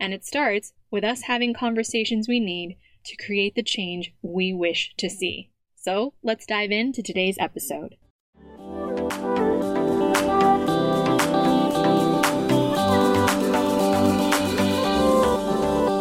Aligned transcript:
And 0.00 0.12
it 0.12 0.24
starts 0.24 0.72
with 0.90 1.04
us 1.04 1.22
having 1.22 1.54
conversations 1.54 2.28
we 2.28 2.40
need 2.40 2.76
to 3.04 3.16
create 3.16 3.54
the 3.54 3.62
change 3.62 4.12
we 4.22 4.52
wish 4.52 4.92
to 4.98 5.08
see. 5.08 5.50
So 5.76 6.14
let's 6.22 6.46
dive 6.46 6.70
into 6.70 7.02
today's 7.02 7.36
episode. 7.38 7.96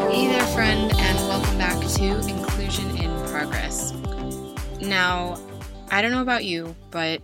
Hey 0.09 0.27
there, 0.27 0.47
friend, 0.53 0.91
and 0.95 1.17
welcome 1.27 1.57
back 1.57 1.79
to 1.79 2.19
Inclusion 2.27 2.97
in 2.97 3.11
Progress. 3.27 3.93
Now, 4.81 5.37
I 5.91 6.01
don't 6.01 6.11
know 6.11 6.21
about 6.21 6.45
you, 6.45 6.75
but 6.89 7.21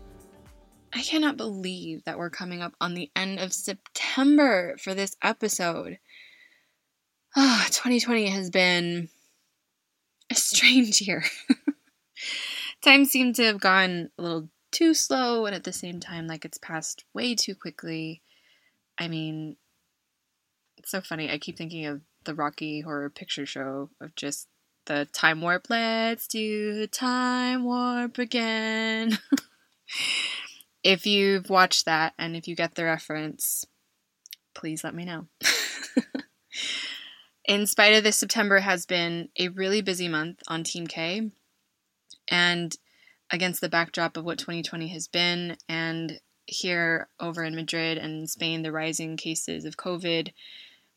I 0.92 1.02
cannot 1.02 1.38
believe 1.38 2.04
that 2.06 2.18
we're 2.18 2.30
coming 2.30 2.62
up 2.62 2.74
on 2.82 2.94
the 2.94 3.12
end 3.16 3.40
of 3.40 3.54
September 3.54 4.76
for 4.78 4.94
this 4.94 5.16
episode. 5.24 6.00
Ah, 7.36 7.64
oh, 7.64 7.68
2020 7.68 8.28
has 8.30 8.50
been 8.50 9.10
a 10.32 10.36
strange 10.36 11.02
year. 11.02 11.24
Time 12.82 13.06
seemed 13.06 13.36
to 13.36 13.44
have 13.44 13.60
gone 13.60 14.10
a 14.18 14.22
little 14.22 14.50
too 14.72 14.94
slow, 14.94 15.46
and 15.46 15.56
at 15.56 15.64
the 15.64 15.74
same 15.74 16.00
time, 16.00 16.28
like 16.28 16.44
it's 16.46 16.58
passed 16.58 17.06
way 17.14 17.36
too 17.36 17.56
quickly. 17.56 18.22
I 18.98 19.08
mean, 19.08 19.58
it's 20.78 20.92
so 20.92 21.02
funny. 21.02 21.30
I 21.32 21.38
keep 21.38 21.58
thinking 21.58 21.86
of 21.86 22.02
the 22.24 22.34
Rocky 22.34 22.82
Horror 22.82 23.10
Picture 23.10 23.46
Show 23.46 23.90
of 24.02 24.16
just 24.16 24.48
the 24.86 25.08
time 25.14 25.42
warp. 25.42 25.68
Let's 25.70 26.28
do 26.28 26.88
time 26.88 27.64
warp 27.64 28.18
again. 28.18 29.20
if 30.84 31.06
you've 31.06 31.50
watched 31.50 31.86
that 31.86 32.14
and 32.18 32.36
if 32.36 32.48
you 32.48 32.56
get 32.56 32.76
the 32.76 32.86
reference, 32.86 33.66
please 34.56 34.84
let 34.84 34.96
me 34.96 35.06
know. 35.06 35.28
In 37.50 37.66
spite 37.66 37.96
of 37.96 38.04
this, 38.04 38.16
September 38.16 38.60
has 38.60 38.86
been 38.86 39.30
a 39.36 39.48
really 39.48 39.82
busy 39.82 40.08
month 40.08 40.40
on 40.48 40.64
Team 40.64 40.86
K. 40.86 41.32
And 42.28 42.76
against 43.32 43.60
the 43.60 43.70
backdrop 43.70 44.18
of 44.18 44.24
what 44.24 44.38
2020 44.38 44.90
has 44.90 45.08
been, 45.08 45.58
and 45.68 46.20
here 46.46 47.10
over 47.20 47.44
in 47.44 47.56
Madrid 47.56 47.98
and 47.98 48.30
Spain, 48.30 48.62
the 48.62 48.72
rising 48.72 49.18
cases 49.18 49.66
of 49.66 49.78
COVID, 49.78 50.32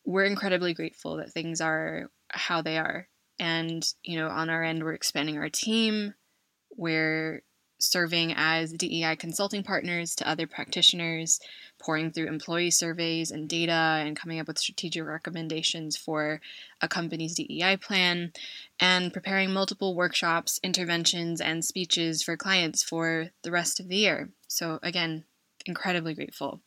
we're 0.05 0.27
incredibly 0.27 0.75
grateful 0.75 1.17
that 1.17 1.33
things 1.33 1.63
are 1.63 2.11
how 2.29 2.61
they 2.61 2.77
are. 2.77 3.09
And, 3.39 3.83
you 4.03 4.19
know, 4.19 4.29
on 4.29 4.51
our 4.51 4.63
end, 4.63 4.83
we're 4.83 4.93
expanding 4.93 5.39
our 5.39 5.49
team. 5.49 6.13
We're 6.77 7.45
serving 7.83 8.33
as 8.37 8.73
DEI 8.73 9.17
consulting 9.17 9.63
partners 9.63 10.15
to 10.15 10.29
other 10.29 10.47
practitioners, 10.47 11.41
pouring 11.81 12.13
through 12.13 12.29
employee 12.29 12.71
surveys 12.71 13.31
and 13.31 13.49
data, 13.49 13.73
and 13.73 14.17
coming 14.17 14.39
up 14.39 14.47
with 14.47 14.59
strategic 14.59 15.05
recommendations 15.05 15.97
for 15.97 16.41
a 16.81 16.89
company's 16.89 17.35
DEI 17.35 17.77
plan, 17.77 18.33
and 18.79 19.13
preparing 19.13 19.53
multiple 19.53 19.97
workshops, 19.97 20.61
interventions, 20.63 21.41
and 21.41 21.65
speeches 21.65 22.23
for 22.23 22.37
clients 22.37 22.83
for 22.83 23.31
the 23.43 23.51
rest 23.51 23.81
of 23.81 23.89
the 23.89 23.97
year. 23.97 24.31
So, 24.47 24.79
again, 24.83 25.25
incredibly 25.67 26.15
grateful. 26.15 26.61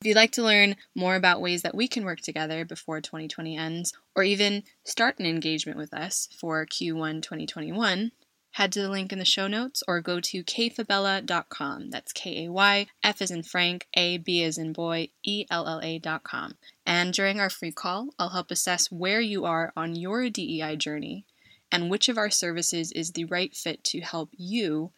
If 0.00 0.06
you'd 0.06 0.16
like 0.16 0.32
to 0.32 0.44
learn 0.44 0.76
more 0.94 1.16
about 1.16 1.40
ways 1.40 1.62
that 1.62 1.74
we 1.74 1.88
can 1.88 2.04
work 2.04 2.20
together 2.20 2.64
before 2.64 3.00
2020 3.00 3.56
ends, 3.56 3.92
or 4.14 4.22
even 4.22 4.62
start 4.84 5.18
an 5.18 5.26
engagement 5.26 5.76
with 5.76 5.92
us 5.92 6.28
for 6.38 6.64
Q1 6.64 7.20
2021, 7.22 8.12
head 8.52 8.72
to 8.72 8.82
the 8.82 8.88
link 8.88 9.12
in 9.12 9.18
the 9.18 9.24
show 9.24 9.46
notes 9.46 9.82
or 9.86 10.00
go 10.00 10.20
to 10.20 10.42
kayfabella.com. 10.44 11.90
That's 11.90 12.12
K 12.12 12.44
A 12.44 12.50
Y, 12.50 12.86
F 13.02 13.22
as 13.22 13.30
in 13.30 13.42
Frank, 13.42 13.86
A, 13.94 14.18
B 14.18 14.42
as 14.42 14.58
in 14.58 14.72
boy, 14.72 15.10
E 15.22 15.46
L 15.50 15.66
L 15.66 15.80
A.com. 15.82 16.56
And 16.86 17.12
during 17.12 17.40
our 17.40 17.50
free 17.50 17.72
call, 17.72 18.08
I'll 18.18 18.30
help 18.30 18.50
assess 18.50 18.90
where 18.90 19.20
you 19.20 19.44
are 19.44 19.72
on 19.76 19.94
your 19.94 20.28
DEI 20.30 20.76
journey 20.76 21.24
and 21.70 21.90
which 21.90 22.08
of 22.08 22.18
our 22.18 22.30
services 22.30 22.92
is 22.92 23.12
the 23.12 23.26
right 23.26 23.54
fit 23.54 23.84
to 23.84 24.00
help 24.00 24.30
you 24.32 24.92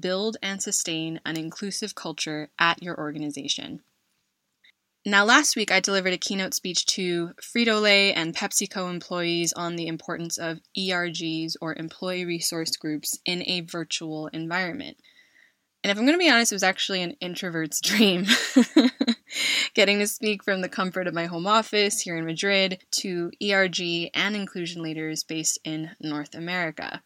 build 0.00 0.36
and 0.42 0.60
sustain 0.62 1.20
an 1.24 1.36
inclusive 1.36 1.94
culture 1.94 2.50
at 2.58 2.82
your 2.82 2.98
organization. 2.98 3.80
Now, 5.08 5.24
last 5.24 5.54
week 5.54 5.70
I 5.70 5.78
delivered 5.78 6.14
a 6.14 6.18
keynote 6.18 6.52
speech 6.52 6.84
to 6.86 7.30
Frito 7.40 7.80
Lay 7.80 8.12
and 8.12 8.34
PepsiCo 8.34 8.90
employees 8.90 9.52
on 9.52 9.76
the 9.76 9.86
importance 9.86 10.36
of 10.36 10.58
ERGs 10.76 11.54
or 11.60 11.76
employee 11.76 12.24
resource 12.24 12.76
groups 12.76 13.16
in 13.24 13.44
a 13.46 13.60
virtual 13.60 14.26
environment. 14.26 14.96
And 15.84 15.92
if 15.92 15.96
I'm 15.96 16.06
going 16.06 16.18
to 16.18 16.24
be 16.24 16.28
honest, 16.28 16.50
it 16.50 16.56
was 16.56 16.64
actually 16.64 17.02
an 17.02 17.14
introvert's 17.20 17.80
dream. 17.84 18.26
Getting 19.74 20.00
to 20.00 20.08
speak 20.08 20.42
from 20.42 20.60
the 20.60 20.68
comfort 20.68 21.06
of 21.06 21.14
my 21.14 21.26
home 21.26 21.46
office 21.46 22.00
here 22.00 22.16
in 22.16 22.26
Madrid 22.26 22.82
to 22.96 23.30
ERG 23.40 24.10
and 24.12 24.34
inclusion 24.34 24.82
leaders 24.82 25.22
based 25.22 25.60
in 25.62 25.92
North 26.00 26.34
America. 26.34 27.00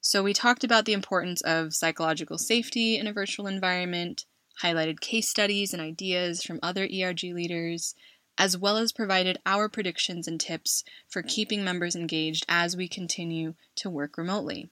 So, 0.00 0.22
we 0.22 0.32
talked 0.32 0.62
about 0.62 0.84
the 0.84 0.92
importance 0.92 1.40
of 1.40 1.74
psychological 1.74 2.38
safety 2.38 2.98
in 2.98 3.08
a 3.08 3.12
virtual 3.12 3.48
environment, 3.48 4.26
highlighted 4.62 5.00
case 5.00 5.28
studies 5.28 5.72
and 5.72 5.82
ideas 5.82 6.42
from 6.42 6.60
other 6.62 6.84
ERG 6.84 7.24
leaders, 7.24 7.94
as 8.38 8.56
well 8.56 8.76
as 8.76 8.92
provided 8.92 9.38
our 9.44 9.68
predictions 9.68 10.26
and 10.26 10.40
tips 10.40 10.84
for 11.08 11.22
keeping 11.22 11.64
members 11.64 11.96
engaged 11.96 12.44
as 12.48 12.76
we 12.76 12.88
continue 12.88 13.54
to 13.76 13.90
work 13.90 14.16
remotely. 14.16 14.70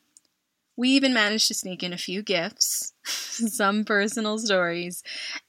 We 0.77 0.91
even 0.91 1.12
managed 1.12 1.49
to 1.49 1.55
sneak 1.55 1.83
in 1.83 1.93
a 1.93 1.99
few 1.99 2.23
gifts, 2.23 2.95
some 3.05 3.84
personal 3.84 4.39
stories, 4.39 5.03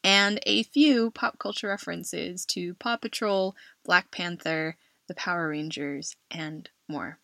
and 0.03 0.40
a 0.46 0.63
few 0.63 1.12
pop 1.12 1.40
culture 1.40 1.69
references 1.69 2.46
to 2.47 2.73
Paw 2.75 2.97
Patrol, 2.97 3.56
Black 3.85 4.12
Panther, 4.12 4.75
the 5.08 5.16
Power 5.16 5.50
Rangers, 5.50 6.16
and 6.29 6.69
more. 6.90 7.19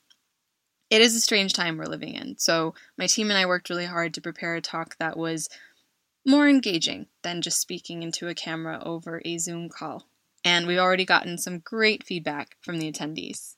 It 0.90 1.02
is 1.02 1.16
a 1.16 1.20
strange 1.20 1.52
time 1.52 1.78
we're 1.78 1.84
living 1.84 2.14
in, 2.14 2.38
so 2.38 2.76
my 2.98 3.08
team 3.08 3.30
and 3.30 3.38
I 3.38 3.46
worked 3.46 3.70
really 3.70 3.86
hard 3.86 4.14
to 4.14 4.22
prepare 4.22 4.56
a 4.56 4.62
talk 4.62 4.96
that 5.00 5.18
was 5.18 5.50
more 6.28 6.50
engaging 6.50 7.08
than 7.24 7.42
just 7.42 7.62
speaking 7.62 8.04
into 8.04 8.28
a 8.28 8.36
camera 8.36 8.84
over 8.86 9.22
a 9.24 9.38
Zoom 9.38 9.70
call. 9.70 10.08
And 10.44 10.68
we've 10.68 10.78
already 10.78 11.06
gotten 11.06 11.38
some 11.38 11.60
great 11.60 12.04
feedback 12.04 12.58
from 12.62 12.80
the 12.80 12.92
attendees. 12.92 13.56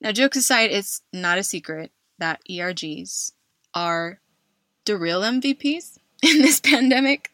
Now, 0.00 0.10
jokes 0.10 0.38
aside, 0.38 0.70
it's 0.70 1.02
not 1.12 1.38
a 1.38 1.44
secret 1.44 1.92
that 2.18 2.40
ERGs 2.50 3.32
are 3.74 4.20
the 4.86 4.96
real 4.96 5.20
MVPs 5.20 5.98
in 6.22 6.42
this 6.42 6.58
pandemic. 6.58 7.30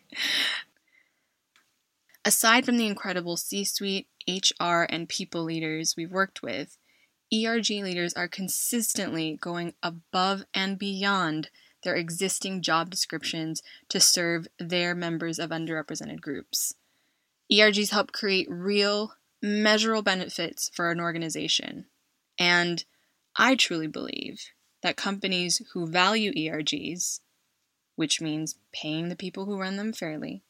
Aside 2.24 2.66
from 2.66 2.76
the 2.76 2.86
incredible 2.86 3.36
C 3.36 3.64
suite, 3.64 4.08
HR, 4.28 4.82
and 4.88 5.08
people 5.08 5.44
leaders 5.44 5.94
we've 5.96 6.12
worked 6.12 6.42
with, 6.42 6.76
ERG 7.32 7.70
leaders 7.70 8.12
are 8.14 8.28
consistently 8.28 9.38
going 9.40 9.74
above 9.82 10.44
and 10.52 10.76
beyond 10.76 11.50
their 11.82 11.94
existing 11.94 12.62
job 12.62 12.90
descriptions 12.90 13.62
to 13.88 14.00
serve 14.00 14.46
their 14.58 14.94
members 14.94 15.38
of 15.38 15.50
underrepresented 15.50 16.20
groups. 16.20 16.74
ERGs 17.50 17.90
help 17.90 18.12
create 18.12 18.46
real, 18.50 19.14
measurable 19.42 20.02
benefits 20.02 20.70
for 20.74 20.90
an 20.90 21.00
organization. 21.00 21.86
And 22.38 22.84
I 23.36 23.54
truly 23.54 23.86
believe 23.86 24.40
that 24.82 24.96
companies 24.96 25.60
who 25.72 25.86
value 25.86 26.32
ERGs, 26.32 27.20
which 27.96 28.20
means 28.20 28.56
paying 28.72 29.08
the 29.08 29.16
people 29.16 29.44
who 29.44 29.58
run 29.58 29.76
them 29.76 29.92
fairly, 29.92 30.42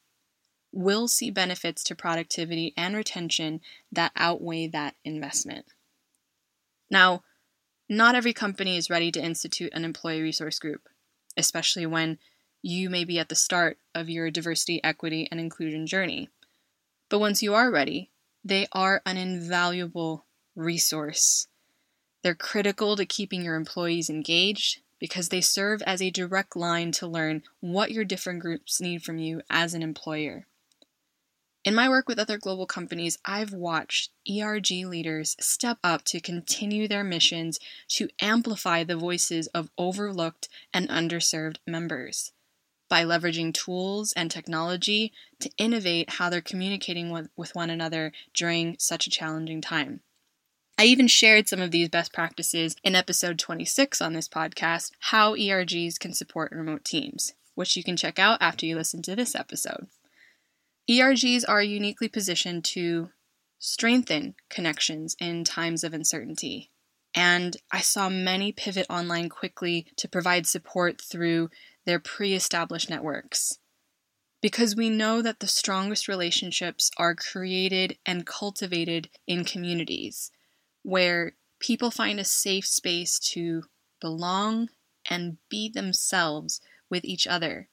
will 0.73 1.09
see 1.09 1.31
benefits 1.31 1.83
to 1.85 1.97
productivity 1.97 2.73
and 2.77 2.95
retention 2.95 3.61
that 3.91 4.13
outweigh 4.15 4.69
that 4.69 4.95
investment. 5.05 5.67
Now, 6.91 7.23
not 7.89 8.15
every 8.15 8.33
company 8.33 8.77
is 8.77 8.91
ready 8.91 9.11
to 9.11 9.23
institute 9.23 9.73
an 9.75 9.85
employee 9.85 10.23
resource 10.23 10.61
group 10.61 10.89
especially 11.41 11.87
when 11.87 12.19
you 12.63 12.89
may 12.89 13.05
be 13.05 13.19
at 13.19 13.29
the 13.29 13.35
start 13.35 13.79
of 13.95 14.09
your 14.09 14.31
diversity, 14.31 14.83
equity, 14.85 15.27
and 15.31 15.41
inclusion 15.41 15.87
journey. 15.87 16.29
But 17.09 17.19
once 17.19 17.43
you 17.43 17.55
are 17.55 17.71
ready, 17.71 18.11
they 18.45 18.69
are 18.73 19.03
an 19.05 19.17
invaluable 19.17 20.27
resource. 20.55 21.49
They're 22.23 22.35
critical 22.35 22.97
to 22.97 23.07
keeping 23.07 23.43
your 23.43 23.57
employees 23.57 24.09
engaged 24.09 24.83
because 25.01 25.31
they 25.31 25.41
serve 25.41 25.83
as 25.83 26.01
a 26.03 26.11
direct 26.11 26.55
line 26.55 26.93
to 26.93 27.07
learn 27.07 27.43
what 27.61 27.91
your 27.91 28.05
different 28.05 28.41
groups 28.41 28.81
need 28.81 29.03
from 29.03 29.19
you 29.19 29.41
as 29.49 29.75
an 29.75 29.83
employer. 29.83 30.47
In 31.63 31.75
my 31.75 31.91
work 31.91 32.09
with 32.09 32.19
other 32.19 32.39
global 32.39 32.67
companies, 32.67 33.19
I've 33.23 33.53
watched 33.53 34.13
ERG 34.27 34.71
leaders 34.87 35.37
step 35.41 35.77
up 35.85 36.05
to 36.05 36.19
continue 36.19 36.89
their 36.89 37.05
missions 37.05 37.59
to 37.89 38.09
amplify 38.19 38.83
the 38.83 38.97
voices 38.97 39.47
of 39.49 39.71
overlooked 39.77 40.49
and 40.73 40.89
underserved 40.89 41.59
members 41.67 42.33
by 42.89 43.05
leveraging 43.05 43.53
tools 43.53 44.13
and 44.15 44.31
technology 44.31 45.13
to 45.39 45.51
innovate 45.59 46.11
how 46.11 46.31
they're 46.31 46.41
communicating 46.41 47.11
with, 47.11 47.29
one 47.55 47.71
another 47.71 48.13
during 48.35 48.77
such 48.79 49.07
a 49.07 49.11
challenging 49.11 49.61
time. 49.61 50.01
I 50.79 50.85
even 50.85 51.09
shared 51.09 51.47
some 51.47 51.61
of 51.61 51.73
these 51.73 51.91
best 51.91 52.13
practices 52.13 52.75
in 52.83 52.95
episode 52.95 53.39
26 53.39 54.01
on 54.01 54.15
this 54.15 54.29
podcast 54.29 54.93
How 54.99 55.35
ERGs 55.35 55.99
Can 55.99 56.15
Support 56.15 56.53
Remote 56.53 56.87
Teams, 56.87 57.35
which 57.55 57.77
you 57.77 57.85
can 57.85 57.99
check 57.99 58.19
out 58.19 58.41
after 58.41 58.65
you 58.65 58.77
listen 58.77 59.03
to 59.03 59.15
this 59.15 59.35
episode. 59.35 59.89
ERGs 60.91 61.45
are 61.47 61.63
uniquely 61.63 62.09
positioned 62.09 62.65
to 62.65 63.11
strengthen 63.61 64.35
connections 64.49 65.15
in 65.21 65.45
times 65.45 65.85
of 65.85 65.95
uncertainty. 65.95 66.73
And 67.15 67.57
I 67.71 67.81
saw 67.81 68.09
many 68.09 68.51
pivot 68.51 68.87
online 68.91 69.29
quickly 69.29 69.87
to 69.97 70.09
provide 70.09 70.49
support 70.49 71.01
through 71.01 71.51
their 71.87 72.01
pre 72.01 72.35
established 72.35 72.91
networks. 72.91 73.59
Because 74.43 74.75
we 74.75 74.91
know 74.91 75.23
that 75.23 75.39
the 75.39 75.47
strongest 75.47 76.09
relationships 76.09 76.91
are 76.97 77.15
created 77.15 77.99
and 78.05 78.27
cultivated 78.27 79.11
in 79.29 79.45
communities 79.45 80.33
where 80.83 81.37
people 81.61 81.93
find 81.93 82.19
a 82.19 82.25
safe 82.25 82.67
space 82.67 83.21
to 83.21 83.63
belong 84.01 84.71
and 85.09 85.37
be 85.49 85.69
themselves 85.69 86.61
with 86.89 87.05
each 87.05 87.29
other. 87.29 87.69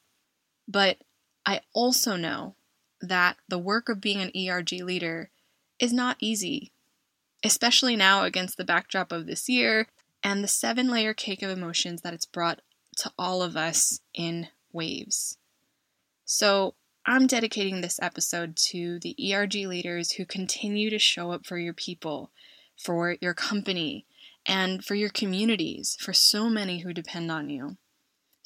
But 0.67 0.97
I 1.45 1.61
also 1.73 2.15
know 2.15 2.57
that 3.01 3.37
the 3.47 3.59
work 3.59 3.89
of 3.89 4.01
being 4.01 4.21
an 4.21 4.31
ERG 4.35 4.71
leader 4.81 5.29
is 5.79 5.93
not 5.93 6.17
easy, 6.19 6.71
especially 7.43 7.95
now 7.95 8.23
against 8.23 8.57
the 8.57 8.65
backdrop 8.65 9.11
of 9.11 9.25
this 9.25 9.47
year 9.47 9.87
and 10.23 10.43
the 10.43 10.47
seven 10.47 10.89
layer 10.89 11.13
cake 11.13 11.41
of 11.41 11.49
emotions 11.49 12.01
that 12.01 12.13
it's 12.13 12.25
brought 12.25 12.61
to 12.97 13.11
all 13.17 13.43
of 13.43 13.55
us 13.55 13.99
in 14.13 14.47
waves. 14.73 15.37
So, 16.25 16.73
I'm 17.09 17.25
dedicating 17.25 17.79
this 17.79 17.99
episode 18.01 18.57
to 18.71 18.99
the 18.99 19.15
ERG 19.33 19.53
leaders 19.53 20.13
who 20.13 20.25
continue 20.25 20.89
to 20.89 20.99
show 20.99 21.31
up 21.31 21.45
for 21.45 21.57
your 21.57 21.73
people, 21.73 22.31
for 22.77 23.15
your 23.21 23.33
company, 23.33 24.05
and 24.45 24.83
for 24.83 24.93
your 24.93 25.09
communities, 25.09 25.95
for 26.01 26.11
so 26.11 26.49
many 26.49 26.79
who 26.79 26.91
depend 26.91 27.31
on 27.31 27.49
you. 27.49 27.77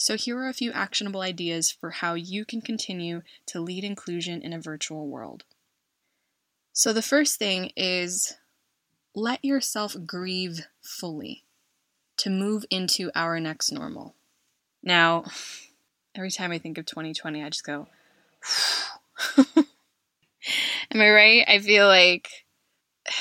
So, 0.02 0.18
here 0.18 0.40
are 0.40 0.50
a 0.50 0.54
few 0.54 0.72
actionable 0.72 1.22
ideas 1.22 1.70
for 1.70 1.92
how 1.92 2.16
you 2.16 2.44
can 2.44 2.60
continue 2.60 3.22
to 3.46 3.62
lead 3.62 3.84
inclusion 3.84 4.42
in 4.42 4.52
a 4.52 4.60
virtual 4.60 5.08
world. 5.08 5.44
So, 6.74 6.92
the 6.92 7.04
first 7.04 7.38
thing 7.38 7.72
is 7.76 8.34
let 9.14 9.46
yourself 9.46 9.96
grieve 10.08 10.62
fully 10.82 11.44
to 12.18 12.32
move 12.32 12.66
into 12.72 13.12
our 13.14 13.40
next 13.40 13.72
normal. 13.72 14.16
Now, 14.82 15.26
every 16.16 16.32
time 16.32 16.52
I 16.52 16.58
think 16.58 16.80
of 16.80 16.88
2020, 16.88 17.44
I 17.44 17.50
just 17.50 17.64
go, 17.64 17.88
Am 19.38 19.66
I 21.00 21.12
right? 21.12 21.46
I 21.48 21.60
feel 21.60 21.86
like 21.86 22.28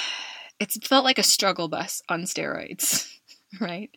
it's 0.58 0.78
felt 0.88 1.04
like 1.04 1.18
a 1.18 1.22
struggle 1.22 1.68
bus 1.68 2.00
on 2.08 2.22
steroids, 2.22 3.06
right? 3.60 3.90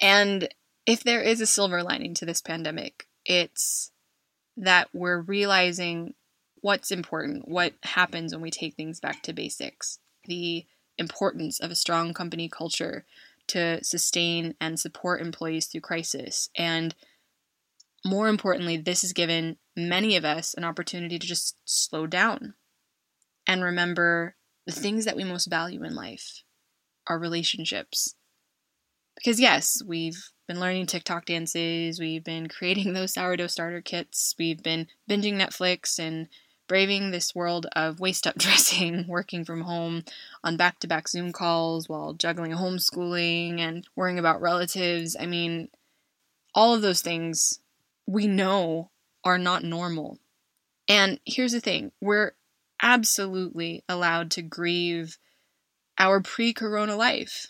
And 0.00 0.48
if 0.86 1.02
there 1.02 1.20
is 1.20 1.40
a 1.40 1.46
silver 1.46 1.82
lining 1.82 2.14
to 2.14 2.26
this 2.26 2.40
pandemic, 2.40 3.06
it's 3.24 3.90
that 4.56 4.88
we're 4.92 5.20
realizing 5.20 6.14
what's 6.60 6.90
important, 6.90 7.48
what 7.48 7.74
happens 7.82 8.32
when 8.32 8.42
we 8.42 8.50
take 8.50 8.74
things 8.74 9.00
back 9.00 9.22
to 9.22 9.32
basics, 9.32 9.98
the 10.24 10.66
importance 10.98 11.60
of 11.60 11.70
a 11.70 11.76
strong 11.76 12.12
company 12.12 12.48
culture 12.48 13.04
to 13.48 13.82
sustain 13.82 14.54
and 14.60 14.78
support 14.78 15.20
employees 15.20 15.66
through 15.66 15.80
crisis. 15.80 16.50
And 16.54 16.94
more 18.04 18.28
importantly, 18.28 18.76
this 18.76 19.02
has 19.02 19.12
given 19.12 19.56
many 19.76 20.16
of 20.16 20.24
us 20.24 20.54
an 20.54 20.64
opportunity 20.64 21.18
to 21.18 21.26
just 21.26 21.56
slow 21.64 22.06
down 22.06 22.54
and 23.46 23.62
remember 23.62 24.36
the 24.66 24.72
things 24.72 25.04
that 25.04 25.16
we 25.16 25.24
most 25.24 25.46
value 25.46 25.82
in 25.82 25.94
life 25.94 26.42
our 27.06 27.18
relationships. 27.18 28.14
Because, 29.20 29.38
yes, 29.38 29.82
we've 29.86 30.30
been 30.48 30.60
learning 30.60 30.86
TikTok 30.86 31.26
dances, 31.26 32.00
we've 32.00 32.24
been 32.24 32.48
creating 32.48 32.92
those 32.94 33.12
sourdough 33.12 33.48
starter 33.48 33.82
kits, 33.82 34.34
we've 34.38 34.62
been 34.62 34.86
binging 35.08 35.34
Netflix 35.34 35.98
and 35.98 36.26
braving 36.66 37.10
this 37.10 37.34
world 37.34 37.66
of 37.76 38.00
waist 38.00 38.26
up 38.26 38.34
dressing, 38.38 39.06
working 39.06 39.44
from 39.44 39.60
home 39.60 40.04
on 40.42 40.56
back 40.56 40.78
to 40.78 40.88
back 40.88 41.06
Zoom 41.06 41.32
calls 41.32 41.86
while 41.86 42.14
juggling 42.14 42.52
homeschooling 42.52 43.58
and 43.58 43.86
worrying 43.94 44.18
about 44.18 44.40
relatives. 44.40 45.14
I 45.20 45.26
mean, 45.26 45.68
all 46.54 46.74
of 46.74 46.80
those 46.80 47.02
things 47.02 47.60
we 48.06 48.26
know 48.26 48.88
are 49.22 49.36
not 49.36 49.64
normal. 49.64 50.18
And 50.88 51.20
here's 51.26 51.52
the 51.52 51.60
thing 51.60 51.92
we're 52.00 52.32
absolutely 52.80 53.84
allowed 53.86 54.30
to 54.30 54.42
grieve 54.42 55.18
our 55.98 56.22
pre 56.22 56.54
corona 56.54 56.96
life. 56.96 57.48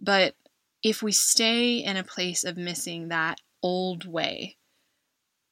But 0.00 0.34
if 0.84 1.02
we 1.02 1.12
stay 1.12 1.78
in 1.78 1.96
a 1.96 2.04
place 2.04 2.44
of 2.44 2.58
missing 2.58 3.08
that 3.08 3.40
old 3.62 4.04
way, 4.04 4.58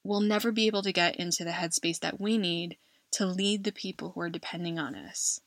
we'll 0.05 0.21
never 0.21 0.53
be 0.53 0.67
able 0.67 0.83
to 0.83 0.93
get 0.93 1.17
into 1.17 1.43
the 1.43 1.53
headspace 1.53 1.99
that 2.01 2.21
we 2.21 2.37
need 2.37 2.77
to 3.13 3.25
lead 3.25 3.65
the 3.65 3.73
people 3.73 4.13
who 4.13 4.21
are 4.21 4.29
depending 4.29 4.79
on 4.79 4.95
us. 4.95 5.41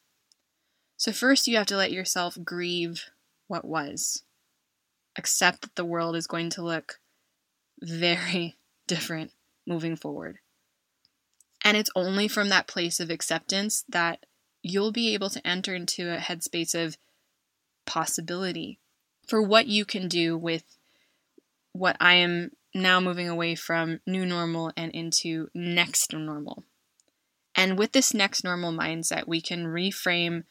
So, 0.97 1.11
first, 1.11 1.47
you 1.47 1.55
have 1.57 1.67
to 1.67 1.77
let 1.77 1.91
yourself 1.91 2.37
grieve 2.43 3.05
what 3.47 3.63
was. 3.63 4.23
Accept 5.17 5.61
that 5.61 5.75
the 5.75 5.85
world 5.85 6.15
is 6.15 6.25
going 6.25 6.49
to 6.51 6.63
look 6.63 6.99
very 7.79 8.55
different 8.87 9.31
moving 9.67 9.95
forward. 9.95 10.39
And 11.63 11.77
it's 11.77 11.91
only 11.95 12.27
from 12.27 12.49
that 12.49 12.67
place 12.67 12.99
of 12.99 13.09
acceptance 13.11 13.83
that 13.89 14.25
you'll 14.63 14.91
be 14.91 15.13
able 15.13 15.29
to 15.29 15.45
enter 15.45 15.75
into 15.75 16.11
a 16.11 16.17
headspace 16.17 16.73
of 16.73 16.97
possibility 17.85 18.79
for 19.27 19.41
what 19.41 19.67
you 19.67 19.85
can 19.85 20.07
do 20.07 20.37
with 20.37 20.63
what 21.73 21.97
I 21.99 22.15
am 22.15 22.51
now 22.73 22.99
moving 22.99 23.29
away 23.29 23.55
from 23.55 24.01
new 24.05 24.25
normal 24.25 24.71
and 24.75 24.91
into 24.91 25.49
next 25.53 26.13
normal. 26.13 26.63
And 27.55 27.77
with 27.79 27.93
this 27.93 28.13
next 28.13 28.43
normal 28.43 28.73
mindset, 28.73 29.27
we 29.27 29.41
can 29.41 29.65
reframe 29.65 30.43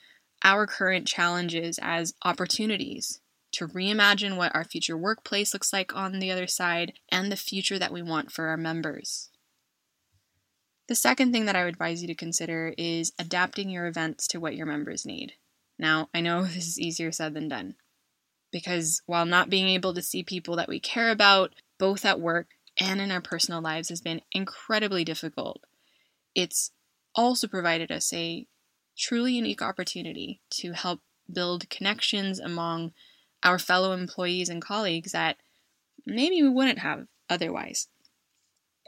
our 0.42 0.66
current 0.66 1.06
challenges 1.06 1.78
as 1.80 2.14
opportunities 2.24 3.20
to 3.52 3.68
reimagine 3.68 4.36
what 4.36 4.54
our 4.54 4.64
future 4.64 4.96
workplace 4.96 5.54
looks 5.54 5.72
like 5.72 5.94
on 5.94 6.18
the 6.18 6.30
other 6.30 6.46
side 6.46 6.94
and 7.10 7.30
the 7.30 7.36
future 7.36 7.78
that 7.78 7.92
we 7.92 8.02
want 8.02 8.32
for 8.32 8.48
our 8.48 8.56
members. 8.56 9.30
The 10.88 10.94
second 10.94 11.32
thing 11.32 11.46
that 11.46 11.56
I 11.56 11.64
would 11.64 11.74
advise 11.74 12.02
you 12.02 12.08
to 12.08 12.14
consider 12.14 12.74
is 12.76 13.12
adapting 13.18 13.70
your 13.70 13.86
events 13.86 14.26
to 14.28 14.40
what 14.40 14.56
your 14.56 14.66
members 14.66 15.06
need. 15.06 15.34
Now, 15.78 16.08
I 16.12 16.20
know 16.20 16.42
this 16.44 16.68
is 16.68 16.80
easier 16.80 17.12
said 17.12 17.34
than 17.34 17.48
done 17.48 17.76
because 18.54 19.02
while 19.06 19.26
not 19.26 19.50
being 19.50 19.66
able 19.66 19.92
to 19.92 20.00
see 20.00 20.22
people 20.22 20.54
that 20.54 20.68
we 20.68 20.78
care 20.78 21.10
about, 21.10 21.52
both 21.76 22.04
at 22.04 22.20
work 22.20 22.46
and 22.78 23.00
in 23.00 23.10
our 23.10 23.20
personal 23.20 23.60
lives, 23.60 23.88
has 23.88 24.00
been 24.00 24.20
incredibly 24.30 25.04
difficult, 25.04 25.60
it's 26.36 26.70
also 27.16 27.48
provided 27.48 27.90
us 27.90 28.12
a 28.12 28.46
truly 28.96 29.32
unique 29.32 29.60
opportunity 29.60 30.40
to 30.50 30.70
help 30.70 31.00
build 31.30 31.68
connections 31.68 32.38
among 32.38 32.92
our 33.42 33.58
fellow 33.58 33.90
employees 33.90 34.48
and 34.48 34.62
colleagues 34.62 35.10
that 35.10 35.36
maybe 36.06 36.40
we 36.40 36.48
wouldn't 36.48 36.78
have 36.78 37.08
otherwise. 37.28 37.88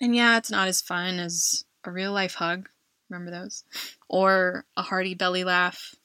And 0.01 0.15
yeah, 0.15 0.37
it's 0.37 0.51
not 0.51 0.69
as 0.69 0.81
fun 0.81 1.19
as 1.19 1.65
a 1.83 1.91
real 1.91 2.13
life 2.13 2.35
hug, 2.35 2.69
remember 3.11 3.33
those? 3.33 3.65
Or 4.09 4.65
a 4.77 4.83
hearty 4.83 5.15
belly 5.15 5.43
laugh, 5.43 5.97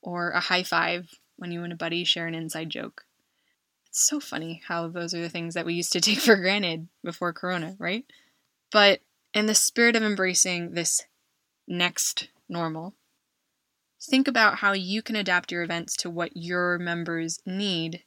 or 0.00 0.30
a 0.30 0.40
high 0.40 0.62
five 0.62 1.10
when 1.36 1.52
you 1.52 1.62
and 1.64 1.72
a 1.74 1.76
buddy 1.76 2.04
share 2.04 2.26
an 2.26 2.34
inside 2.34 2.70
joke. 2.70 3.04
It's 3.90 4.06
so 4.06 4.20
funny 4.20 4.62
how 4.68 4.86
those 4.86 5.14
are 5.14 5.20
the 5.20 5.28
things 5.28 5.54
that 5.54 5.66
we 5.66 5.74
used 5.74 5.92
to 5.92 6.00
take 6.00 6.18
for 6.20 6.36
granted 6.36 6.88
before 7.02 7.32
Corona, 7.32 7.74
right? 7.78 8.04
But 8.70 9.00
in 9.34 9.46
the 9.46 9.54
spirit 9.54 9.96
of 9.96 10.02
embracing 10.04 10.74
this 10.74 11.02
next 11.66 12.28
normal, 12.48 12.94
think 14.00 14.28
about 14.28 14.58
how 14.58 14.72
you 14.72 15.02
can 15.02 15.16
adapt 15.16 15.50
your 15.50 15.62
events 15.62 15.96
to 15.96 16.10
what 16.10 16.36
your 16.36 16.78
members 16.78 17.40
need 17.44 18.04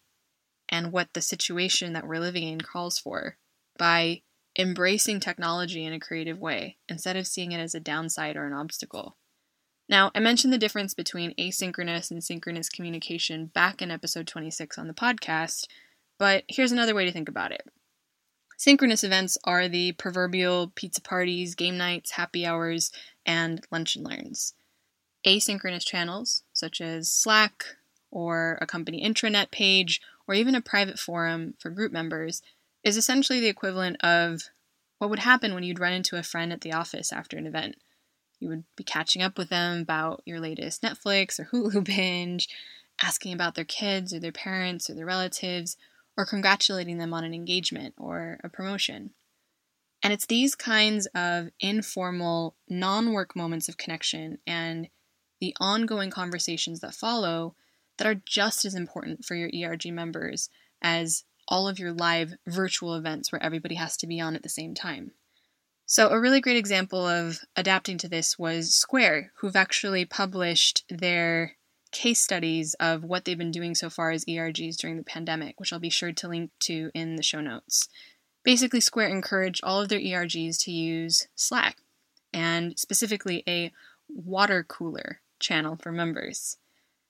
and 0.69 0.93
what 0.93 1.13
the 1.13 1.21
situation 1.21 1.91
that 1.93 2.07
we're 2.07 2.19
living 2.19 2.47
in 2.47 2.61
calls 2.61 2.97
for 2.97 3.37
by 3.77 4.21
embracing 4.57 5.19
technology 5.19 5.83
in 5.83 5.91
a 5.91 5.99
creative 5.99 6.39
way 6.39 6.77
instead 6.87 7.17
of 7.17 7.27
seeing 7.27 7.51
it 7.51 7.59
as 7.59 7.75
a 7.75 7.79
downside 7.79 8.37
or 8.37 8.45
an 8.45 8.53
obstacle. 8.53 9.17
Now, 9.89 10.11
I 10.15 10.19
mentioned 10.19 10.53
the 10.53 10.57
difference 10.57 10.93
between 10.93 11.35
asynchronous 11.35 12.09
and 12.09 12.23
synchronous 12.23 12.69
communication 12.69 13.47
back 13.47 13.81
in 13.81 13.91
episode 13.91 14.27
26 14.27 14.77
on 14.77 14.87
the 14.87 14.93
podcast, 14.93 15.67
but 16.17 16.43
here's 16.47 16.71
another 16.71 16.95
way 16.95 17.05
to 17.05 17.11
think 17.11 17.27
about 17.27 17.51
it. 17.51 17.67
Synchronous 18.57 19.03
events 19.03 19.37
are 19.43 19.67
the 19.67 19.91
proverbial 19.93 20.71
pizza 20.73 21.01
parties, 21.01 21.53
game 21.53 21.77
nights, 21.77 22.11
happy 22.11 22.45
hours, 22.45 22.91
and 23.25 23.65
lunch 23.71 23.97
and 23.97 24.05
learns. 24.05 24.53
Asynchronous 25.27 25.85
channels, 25.85 26.43
such 26.53 26.79
as 26.79 27.11
Slack 27.11 27.65
or 28.09 28.57
a 28.61 28.65
company 28.65 29.03
intranet 29.03 29.51
page 29.51 29.99
or 30.27 30.35
even 30.35 30.55
a 30.55 30.61
private 30.61 30.97
forum 30.97 31.55
for 31.59 31.69
group 31.69 31.91
members, 31.91 32.41
is 32.85 32.95
essentially 32.95 33.41
the 33.41 33.47
equivalent 33.47 34.01
of 34.01 34.43
what 34.97 35.09
would 35.09 35.19
happen 35.19 35.53
when 35.53 35.63
you'd 35.63 35.79
run 35.79 35.93
into 35.93 36.15
a 36.15 36.23
friend 36.23 36.53
at 36.53 36.61
the 36.61 36.71
office 36.71 37.11
after 37.11 37.37
an 37.37 37.47
event. 37.47 37.75
You 38.43 38.49
would 38.49 38.65
be 38.75 38.83
catching 38.83 39.21
up 39.21 39.37
with 39.37 39.47
them 39.47 39.79
about 39.79 40.21
your 40.25 40.41
latest 40.41 40.81
Netflix 40.81 41.39
or 41.39 41.45
Hulu 41.45 41.85
binge, 41.85 42.49
asking 43.01 43.31
about 43.31 43.55
their 43.55 43.63
kids 43.63 44.13
or 44.13 44.19
their 44.19 44.33
parents 44.33 44.89
or 44.89 44.95
their 44.95 45.05
relatives, 45.05 45.77
or 46.17 46.25
congratulating 46.25 46.97
them 46.97 47.13
on 47.13 47.23
an 47.23 47.33
engagement 47.33 47.93
or 47.97 48.41
a 48.43 48.49
promotion. 48.49 49.11
And 50.03 50.11
it's 50.11 50.25
these 50.25 50.55
kinds 50.55 51.05
of 51.15 51.51
informal, 51.61 52.55
non 52.67 53.13
work 53.13 53.33
moments 53.33 53.69
of 53.69 53.77
connection 53.77 54.39
and 54.45 54.89
the 55.39 55.55
ongoing 55.61 56.09
conversations 56.09 56.81
that 56.81 56.93
follow 56.93 57.55
that 57.97 58.07
are 58.07 58.21
just 58.25 58.65
as 58.65 58.75
important 58.75 59.23
for 59.23 59.35
your 59.35 59.49
ERG 59.53 59.85
members 59.85 60.49
as 60.81 61.23
all 61.47 61.69
of 61.69 61.79
your 61.79 61.93
live 61.93 62.33
virtual 62.45 62.95
events 62.95 63.31
where 63.31 63.41
everybody 63.41 63.75
has 63.75 63.95
to 63.95 64.07
be 64.07 64.19
on 64.19 64.35
at 64.35 64.43
the 64.43 64.49
same 64.49 64.73
time. 64.73 65.11
So, 65.85 66.09
a 66.09 66.19
really 66.19 66.39
great 66.39 66.57
example 66.57 67.05
of 67.05 67.39
adapting 67.55 67.97
to 67.99 68.07
this 68.07 68.39
was 68.39 68.73
Square, 68.73 69.33
who've 69.37 69.55
actually 69.55 70.05
published 70.05 70.85
their 70.89 71.57
case 71.91 72.21
studies 72.21 72.73
of 72.79 73.03
what 73.03 73.25
they've 73.25 73.37
been 73.37 73.51
doing 73.51 73.75
so 73.75 73.89
far 73.89 74.11
as 74.11 74.25
ERGs 74.25 74.77
during 74.77 74.97
the 74.97 75.03
pandemic, 75.03 75.59
which 75.59 75.71
I'll 75.71 75.79
be 75.79 75.89
sure 75.89 76.11
to 76.11 76.27
link 76.27 76.51
to 76.61 76.89
in 76.93 77.15
the 77.15 77.23
show 77.23 77.41
notes. 77.41 77.89
Basically, 78.43 78.79
Square 78.79 79.09
encouraged 79.09 79.61
all 79.63 79.81
of 79.81 79.89
their 79.89 79.99
ERGs 79.99 80.61
to 80.63 80.71
use 80.71 81.27
Slack, 81.35 81.77
and 82.33 82.79
specifically 82.79 83.43
a 83.47 83.71
water 84.09 84.63
cooler 84.63 85.21
channel 85.39 85.77
for 85.81 85.91
members. 85.91 86.57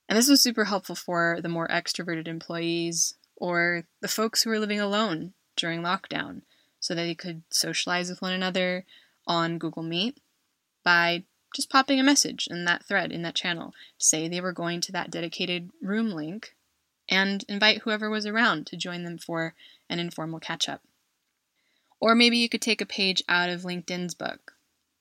And 0.08 0.18
this 0.18 0.28
was 0.28 0.42
super 0.42 0.64
helpful 0.64 0.96
for 0.96 1.38
the 1.40 1.48
more 1.48 1.68
extroverted 1.68 2.28
employees 2.28 3.14
or 3.36 3.84
the 4.00 4.08
folks 4.08 4.42
who 4.42 4.50
were 4.50 4.58
living 4.58 4.80
alone 4.80 5.32
during 5.56 5.80
lockdown 5.80 6.42
so 6.84 6.94
that 6.94 7.04
they 7.04 7.14
could 7.14 7.42
socialize 7.50 8.10
with 8.10 8.20
one 8.20 8.34
another 8.34 8.84
on 9.26 9.56
Google 9.56 9.82
Meet 9.82 10.20
by 10.84 11.24
just 11.56 11.70
popping 11.70 11.98
a 11.98 12.02
message 12.02 12.46
in 12.50 12.66
that 12.66 12.84
thread, 12.84 13.10
in 13.10 13.22
that 13.22 13.34
channel. 13.34 13.72
Say 13.96 14.28
they 14.28 14.42
were 14.42 14.52
going 14.52 14.82
to 14.82 14.92
that 14.92 15.10
dedicated 15.10 15.70
room 15.80 16.10
link 16.10 16.54
and 17.08 17.42
invite 17.48 17.78
whoever 17.78 18.10
was 18.10 18.26
around 18.26 18.66
to 18.66 18.76
join 18.76 19.02
them 19.02 19.16
for 19.16 19.54
an 19.88 19.98
informal 19.98 20.40
catch 20.40 20.68
up. 20.68 20.82
Or 22.00 22.14
maybe 22.14 22.36
you 22.36 22.50
could 22.50 22.60
take 22.60 22.82
a 22.82 22.86
page 22.86 23.24
out 23.30 23.48
of 23.48 23.62
LinkedIn's 23.62 24.14
book 24.14 24.52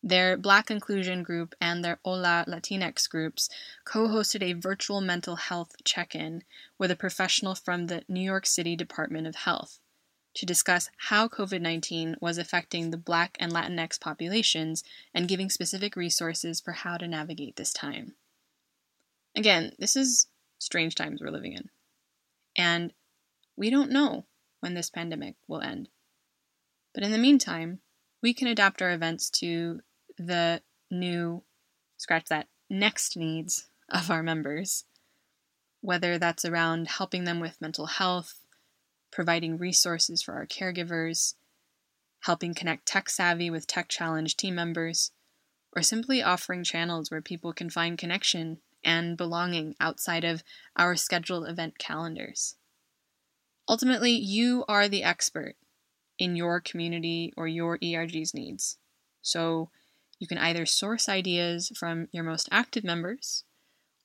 their 0.02 0.38
Black 0.38 0.72
Inclusion 0.72 1.22
group 1.22 1.54
and 1.60 1.84
their 1.84 2.00
Hola 2.06 2.46
Latinx 2.48 3.10
groups 3.10 3.50
co 3.84 4.08
hosted 4.08 4.42
a 4.42 4.54
virtual 4.54 5.02
mental 5.02 5.36
health 5.36 5.76
check 5.84 6.16
in 6.16 6.44
with 6.78 6.92
a 6.92 6.96
professional 6.96 7.56
from 7.56 7.88
the 7.88 8.04
New 8.08 8.22
York 8.22 8.46
City 8.46 8.78
Department 8.78 9.28
of 9.28 9.36
Health 9.36 9.80
to 10.36 10.46
discuss 10.46 10.90
how 10.98 11.28
COVID 11.28 11.62
19 11.62 12.18
was 12.20 12.38
affecting 12.38 12.90
the 12.90 12.98
Black 12.98 13.38
and 13.40 13.52
Latinx 13.52 14.00
populations 14.00 14.84
and 15.14 15.28
giving 15.28 15.50
specific 15.50 15.96
resources 15.96 16.60
for 16.60 16.72
how 16.72 16.98
to 16.98 17.08
navigate 17.08 17.56
this 17.56 17.74
time. 17.74 18.14
Again, 19.36 19.74
this 19.80 19.96
is 19.96 20.28
strange 20.60 20.96
times 20.96 21.22
we're 21.22 21.30
living 21.30 21.54
in. 21.54 21.70
And 22.56 22.94
we 23.56 23.70
don't 23.70 23.92
know 23.92 24.26
when 24.60 24.74
this 24.74 24.90
pandemic 24.90 25.36
will 25.48 25.62
end. 25.62 25.90
But 26.94 27.04
in 27.04 27.12
the 27.12 27.18
meantime, 27.18 27.80
we 28.22 28.34
can 28.34 28.48
adapt 28.48 28.82
our 28.82 28.92
events 28.92 29.30
to 29.32 29.82
the 30.18 30.62
new, 30.90 31.44
scratch 31.98 32.26
that, 32.30 32.48
next 32.70 33.18
needs 33.18 33.68
of 33.90 34.10
our 34.10 34.24
members, 34.24 34.86
whether 35.82 36.18
that's 36.18 36.46
around 36.46 36.88
helping 36.88 37.26
them 37.26 37.40
with 37.40 37.62
mental 37.62 37.88
health, 37.88 38.43
providing 39.14 39.58
resources 39.58 40.22
for 40.24 40.34
our 40.34 40.46
caregivers, 40.46 41.36
helping 42.22 42.54
connect 42.54 42.86
tech 42.86 43.10
savvy 43.10 43.50
with 43.50 43.68
tech 43.68 43.88
challenged 43.88 44.40
team 44.40 44.56
members, 44.56 45.12
or 45.76 45.82
simply 45.82 46.22
offering 46.22 46.64
channels 46.64 47.12
where 47.12 47.22
people 47.22 47.54
can 47.54 47.70
find 47.70 47.98
connection 47.98 48.58
and 48.84 49.16
belonging 49.16 49.76
outside 49.80 50.24
of 50.24 50.44
our 50.76 50.96
scheduled 50.96 51.48
event 51.48 51.78
calendars. 51.78 52.56
Ultimately, 53.70 54.12
you 54.12 54.66
are 54.68 54.90
the 54.90 55.04
expert 55.04 55.56
in 56.20 56.36
your 56.36 56.60
community 56.60 57.34
or 57.38 57.48
your 57.48 57.78
ERG's 57.82 58.34
needs. 58.34 58.78
So 59.22 59.70
you 60.20 60.28
can 60.28 60.38
either 60.38 60.66
source 60.66 61.08
ideas 61.08 61.72
from 61.78 62.08
your 62.12 62.24
most 62.24 62.50
active 62.52 62.84
members 62.84 63.46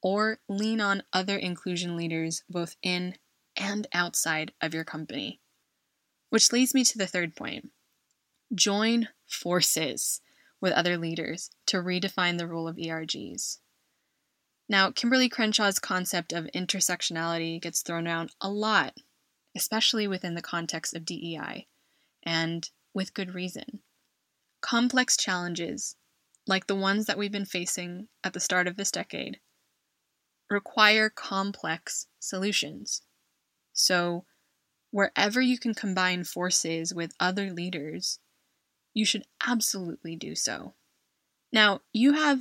or 0.02 0.38
lean 0.48 0.80
on 0.80 1.02
other 1.12 1.36
inclusion 1.36 1.96
leaders 1.96 2.44
both 2.48 2.76
in 2.82 3.14
and 3.58 3.86
outside 3.92 4.52
of 4.60 4.72
your 4.72 4.84
company. 4.84 5.40
Which 6.30 6.52
leads 6.52 6.74
me 6.74 6.84
to 6.84 6.98
the 6.98 7.06
third 7.06 7.36
point 7.36 7.70
join 8.54 9.08
forces 9.26 10.22
with 10.60 10.72
other 10.72 10.96
leaders 10.96 11.50
to 11.66 11.78
redefine 11.78 12.38
the 12.38 12.46
role 12.46 12.66
of 12.66 12.76
ERGs. 12.76 13.58
Now, 14.68 14.90
Kimberly 14.90 15.28
Crenshaw's 15.28 15.78
concept 15.78 16.32
of 16.32 16.48
intersectionality 16.54 17.60
gets 17.60 17.82
thrown 17.82 18.06
around 18.06 18.32
a 18.40 18.50
lot, 18.50 18.98
especially 19.56 20.06
within 20.06 20.34
the 20.34 20.42
context 20.42 20.94
of 20.94 21.04
DEI, 21.04 21.66
and 22.22 22.68
with 22.92 23.14
good 23.14 23.34
reason. 23.34 23.80
Complex 24.60 25.16
challenges, 25.16 25.96
like 26.46 26.66
the 26.66 26.74
ones 26.74 27.06
that 27.06 27.16
we've 27.16 27.32
been 27.32 27.44
facing 27.44 28.08
at 28.24 28.32
the 28.32 28.40
start 28.40 28.66
of 28.66 28.76
this 28.76 28.90
decade, 28.90 29.40
require 30.50 31.08
complex 31.08 32.06
solutions. 32.18 33.02
So, 33.78 34.24
wherever 34.90 35.40
you 35.40 35.58
can 35.58 35.74
combine 35.74 36.24
forces 36.24 36.92
with 36.92 37.14
other 37.20 37.52
leaders, 37.52 38.18
you 38.92 39.04
should 39.04 39.24
absolutely 39.46 40.16
do 40.16 40.34
so. 40.34 40.74
Now, 41.52 41.82
you 41.92 42.14
have 42.14 42.40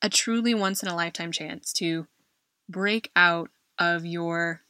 a 0.00 0.08
truly 0.08 0.54
once 0.54 0.82
in 0.82 0.88
a 0.88 0.96
lifetime 0.96 1.30
chance 1.30 1.72
to 1.74 2.06
break 2.68 3.10
out 3.14 3.50
of 3.78 4.06
your 4.06 4.62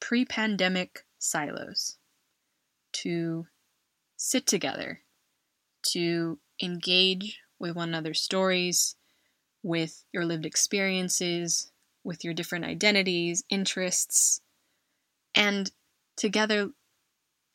pre 0.00 0.24
pandemic 0.24 1.04
silos, 1.18 1.98
to 2.92 3.46
sit 4.16 4.46
together 4.46 5.02
to 5.82 6.38
engage 6.60 7.38
with 7.60 7.76
one 7.76 7.90
another's 7.90 8.20
stories, 8.20 8.96
with 9.62 10.04
your 10.12 10.24
lived 10.24 10.46
experiences, 10.46 11.70
with 12.02 12.24
your 12.24 12.34
different 12.34 12.64
identities, 12.64 13.44
interests, 13.48 14.40
and 15.38 15.70
together 16.16 16.70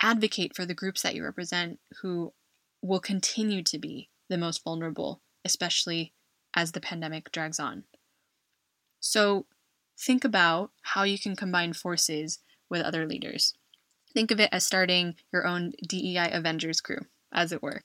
advocate 0.01 0.55
for 0.55 0.65
the 0.65 0.73
groups 0.73 1.01
that 1.01 1.13
you 1.13 1.23
represent 1.23 1.79
who 2.01 2.33
will 2.81 3.01
continue 3.01 3.61
to 3.61 3.77
be 3.77 4.09
the 4.29 4.37
most 4.37 4.63
vulnerable, 4.63 5.21
especially 5.43 6.13
as 6.55 6.71
the 6.71 6.81
pandemic 6.81 7.31
drags 7.31 7.59
on. 7.59 7.83
So, 8.99 9.45
think 9.99 10.23
about 10.23 10.71
how 10.81 11.03
you 11.03 11.19
can 11.19 11.35
combine 11.35 11.73
forces 11.73 12.39
with 12.69 12.81
other 12.81 13.05
leaders. 13.05 13.53
Think 14.13 14.31
of 14.31 14.39
it 14.39 14.49
as 14.51 14.65
starting 14.65 15.15
your 15.31 15.45
own 15.45 15.73
DEI 15.87 16.29
Avengers 16.31 16.79
crew, 16.79 17.01
as 17.33 17.51
it 17.51 17.61
were. 17.61 17.81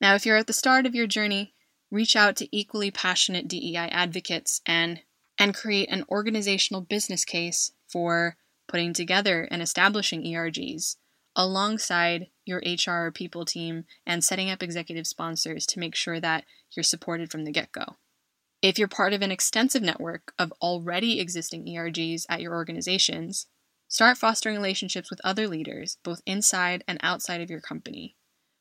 Now, 0.00 0.14
if 0.14 0.26
you're 0.26 0.36
at 0.36 0.48
the 0.48 0.52
start 0.52 0.84
of 0.84 0.94
your 0.94 1.06
journey, 1.06 1.54
reach 1.90 2.16
out 2.16 2.34
to 2.36 2.56
equally 2.56 2.90
passionate 2.90 3.46
DEI 3.46 3.88
advocates 3.90 4.60
and 4.66 5.00
and 5.38 5.54
create 5.54 5.88
an 5.90 6.04
organizational 6.08 6.80
business 6.80 7.24
case 7.24 7.70
for 7.86 8.36
putting 8.68 8.92
together 8.92 9.48
and 9.50 9.60
establishing 9.60 10.22
ERGs 10.22 10.96
alongside 11.34 12.26
your 12.44 12.62
HR 12.64 13.06
or 13.06 13.12
people 13.12 13.44
team 13.44 13.84
and 14.06 14.22
setting 14.22 14.50
up 14.50 14.62
executive 14.62 15.06
sponsors 15.06 15.66
to 15.66 15.78
make 15.78 15.94
sure 15.94 16.20
that 16.20 16.44
you're 16.76 16.82
supported 16.82 17.30
from 17.30 17.44
the 17.44 17.52
get-go. 17.52 17.96
If 18.60 18.78
you're 18.78 18.88
part 18.88 19.12
of 19.12 19.22
an 19.22 19.30
extensive 19.30 19.82
network 19.82 20.32
of 20.38 20.52
already 20.60 21.20
existing 21.20 21.64
ERGs 21.66 22.24
at 22.28 22.40
your 22.40 22.54
organizations, 22.54 23.46
start 23.86 24.18
fostering 24.18 24.56
relationships 24.56 25.10
with 25.10 25.20
other 25.22 25.46
leaders, 25.46 25.98
both 26.02 26.20
inside 26.26 26.82
and 26.88 26.98
outside 27.02 27.40
of 27.40 27.50
your 27.50 27.60
company, 27.60 28.16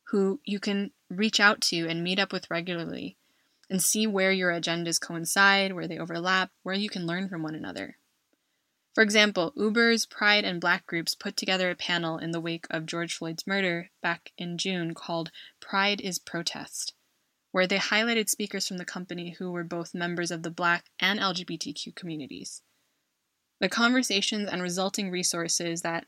who 0.09 0.39
you 0.45 0.59
can 0.59 0.91
reach 1.09 1.39
out 1.39 1.61
to 1.61 1.87
and 1.87 2.03
meet 2.03 2.19
up 2.19 2.31
with 2.31 2.49
regularly 2.51 3.17
and 3.69 3.81
see 3.81 4.05
where 4.05 4.31
your 4.31 4.51
agendas 4.51 5.01
coincide, 5.01 5.73
where 5.73 5.87
they 5.87 5.97
overlap, 5.97 6.51
where 6.63 6.75
you 6.75 6.89
can 6.89 7.07
learn 7.07 7.27
from 7.27 7.41
one 7.41 7.55
another. 7.55 7.97
For 8.97 9.03
example, 9.03 9.53
Uber's 9.55 10.07
Pride 10.07 10.43
and 10.43 10.59
Black 10.59 10.87
groups 10.87 11.13
put 11.13 11.37
together 11.37 11.69
a 11.69 11.75
panel 11.75 12.17
in 12.17 12.31
the 12.31 12.41
wake 12.41 12.65
of 12.71 12.87
George 12.87 13.13
Floyd's 13.13 13.45
murder 13.45 13.91
back 14.01 14.31
in 14.39 14.57
June 14.57 14.95
called 14.95 15.29
Pride 15.59 16.01
is 16.01 16.17
Protest, 16.17 16.95
where 17.51 17.67
they 17.67 17.77
highlighted 17.77 18.27
speakers 18.27 18.67
from 18.67 18.77
the 18.77 18.85
company 18.85 19.35
who 19.37 19.51
were 19.51 19.63
both 19.63 19.93
members 19.93 20.31
of 20.31 20.41
the 20.41 20.49
Black 20.49 20.85
and 20.99 21.19
LGBTQ 21.19 21.93
communities. 21.93 22.63
The 23.59 23.69
conversations 23.69 24.49
and 24.49 24.63
resulting 24.63 25.11
resources 25.11 25.83
that 25.83 26.07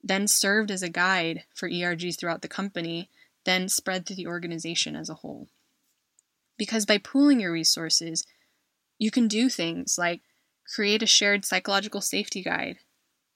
then 0.00 0.28
served 0.28 0.70
as 0.70 0.84
a 0.84 0.88
guide 0.88 1.42
for 1.56 1.68
ERGs 1.68 2.20
throughout 2.20 2.42
the 2.42 2.46
company 2.46 3.10
then 3.46 3.68
spread 3.68 4.06
through 4.06 4.14
the 4.14 4.28
organization 4.28 4.94
as 4.94 5.08
a 5.08 5.14
whole. 5.14 5.48
Because 6.56 6.86
by 6.86 6.98
pooling 6.98 7.40
your 7.40 7.50
resources, 7.50 8.24
you 8.96 9.10
can 9.10 9.26
do 9.26 9.48
things 9.48 9.98
like 9.98 10.20
create 10.74 11.02
a 11.02 11.06
shared 11.06 11.44
psychological 11.44 12.00
safety 12.00 12.42
guide 12.42 12.78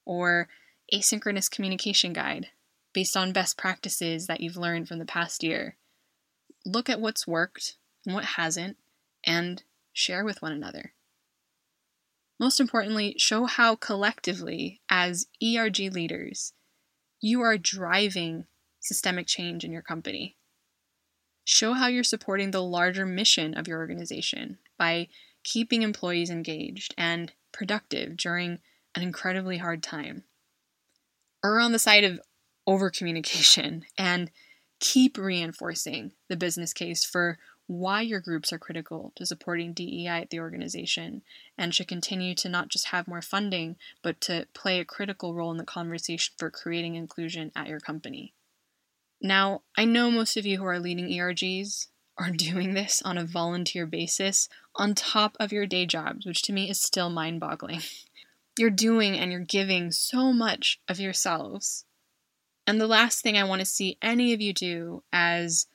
or 0.05 0.47
asynchronous 0.93 1.49
communication 1.49 2.13
guide 2.13 2.47
based 2.93 3.17
on 3.17 3.33
best 3.33 3.57
practices 3.57 4.27
that 4.27 4.41
you've 4.41 4.57
learned 4.57 4.87
from 4.87 4.99
the 4.99 5.05
past 5.05 5.43
year. 5.43 5.77
Look 6.65 6.89
at 6.89 7.01
what's 7.01 7.27
worked 7.27 7.77
and 8.05 8.13
what 8.13 8.25
hasn't, 8.25 8.77
and 9.25 9.63
share 9.93 10.23
with 10.23 10.41
one 10.41 10.51
another. 10.51 10.93
Most 12.39 12.59
importantly, 12.59 13.15
show 13.17 13.45
how 13.45 13.75
collectively, 13.75 14.81
as 14.89 15.27
ERG 15.41 15.93
leaders, 15.93 16.53
you 17.21 17.41
are 17.41 17.57
driving 17.57 18.45
systemic 18.79 19.27
change 19.27 19.63
in 19.63 19.71
your 19.71 19.81
company. 19.81 20.35
Show 21.45 21.73
how 21.73 21.87
you're 21.87 22.03
supporting 22.03 22.51
the 22.51 22.61
larger 22.61 23.05
mission 23.05 23.53
of 23.53 23.67
your 23.67 23.79
organization 23.79 24.57
by 24.77 25.07
keeping 25.43 25.81
employees 25.81 26.29
engaged 26.29 26.93
and 26.97 27.33
productive 27.51 28.17
during 28.17 28.59
an 28.95 29.01
incredibly 29.01 29.57
hard 29.57 29.83
time. 29.83 30.23
Err 31.43 31.59
on 31.59 31.71
the 31.71 31.79
side 31.79 32.03
of 32.03 32.19
over 32.65 32.89
communication 32.89 33.85
and 33.97 34.31
keep 34.79 35.17
reinforcing 35.17 36.11
the 36.27 36.35
business 36.35 36.73
case 36.73 37.05
for 37.05 37.37
why 37.67 38.01
your 38.01 38.19
groups 38.19 38.51
are 38.51 38.59
critical 38.59 39.13
to 39.15 39.25
supporting 39.25 39.73
DEI 39.73 40.07
at 40.07 40.29
the 40.29 40.39
organization 40.39 41.21
and 41.57 41.73
should 41.73 41.87
continue 41.87 42.35
to 42.35 42.49
not 42.49 42.67
just 42.67 42.87
have 42.87 43.07
more 43.07 43.21
funding, 43.21 43.77
but 44.01 44.19
to 44.19 44.47
play 44.53 44.79
a 44.79 44.85
critical 44.85 45.33
role 45.33 45.51
in 45.51 45.57
the 45.57 45.63
conversation 45.63 46.33
for 46.37 46.51
creating 46.51 46.95
inclusion 46.95 47.51
at 47.55 47.67
your 47.67 47.79
company. 47.79 48.33
Now, 49.21 49.61
I 49.77 49.85
know 49.85 50.11
most 50.11 50.35
of 50.35 50.45
you 50.45 50.57
who 50.57 50.65
are 50.65 50.79
leading 50.79 51.07
ERGs 51.07 51.87
are 52.17 52.31
doing 52.31 52.73
this 52.73 53.01
on 53.03 53.17
a 53.17 53.25
volunteer 53.25 53.85
basis 53.85 54.47
on 54.75 54.93
top 54.93 55.35
of 55.39 55.51
your 55.51 55.65
day 55.65 55.85
jobs, 55.85 56.25
which 56.25 56.41
to 56.43 56.53
me 56.53 56.69
is 56.69 56.79
still 56.79 57.09
mind 57.09 57.39
boggling. 57.39 57.81
You're 58.57 58.69
doing 58.69 59.17
and 59.17 59.31
you're 59.31 59.41
giving 59.41 59.91
so 59.91 60.31
much 60.31 60.79
of 60.87 60.99
yourselves. 60.99 61.85
And 62.67 62.79
the 62.79 62.85
last 62.85 63.23
thing 63.23 63.35
I 63.35 63.45
want 63.45 63.61
to 63.61 63.65
see 63.65 63.97
any 63.99 64.31
of 64.31 64.41
you 64.41 64.53
do 64.53 65.01
as 65.11 65.65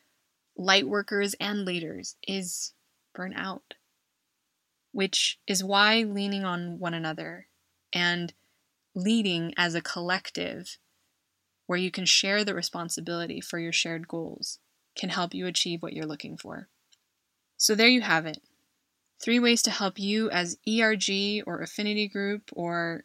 light 0.57 0.87
workers 0.87 1.35
and 1.41 1.65
leaders 1.65 2.15
is 2.29 2.75
burn 3.17 3.35
out, 3.35 3.75
which 4.93 5.41
is 5.45 5.65
why 5.65 6.05
leaning 6.05 6.45
on 6.45 6.79
one 6.79 6.95
another 6.95 7.49
and 7.93 8.33
leading 8.95 9.55
as 9.57 9.75
a 9.75 9.83
collective 9.83 10.79
where 11.67 11.81
you 11.81 11.91
can 11.91 12.05
share 12.05 12.45
the 12.45 12.55
responsibility 12.55 13.41
for 13.41 13.59
your 13.59 13.73
shared 13.73 14.07
goals 14.07 14.61
can 14.99 15.09
help 15.09 15.33
you 15.33 15.47
achieve 15.47 15.83
what 15.83 15.93
you're 15.93 16.07
looking 16.07 16.37
for. 16.37 16.69
So 17.57 17.75
there 17.75 17.89
you 17.89 18.03
have 18.03 18.27
it. 18.27 18.43
Three 19.21 19.39
ways 19.39 19.63
to 19.63 19.71
help 19.71 19.99
you 19.99 20.31
as 20.31 20.59
ERG 20.69 21.43
or 21.47 21.61
affinity 21.61 22.09
group 22.09 22.51
or 22.53 23.05